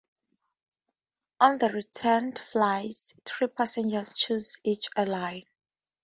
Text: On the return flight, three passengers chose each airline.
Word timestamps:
On 1.41 1.59
the 1.59 1.69
return 1.69 2.31
flight, 2.31 3.13
three 3.23 3.45
passengers 3.45 4.17
chose 4.17 4.57
each 4.63 4.87
airline. 4.97 5.43